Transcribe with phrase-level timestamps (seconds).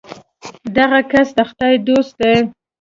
[0.77, 2.35] دغه کس د خدای دوست دی.